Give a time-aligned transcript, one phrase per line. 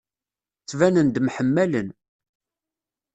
[0.61, 1.89] Ttbanen-d mḥemmalen.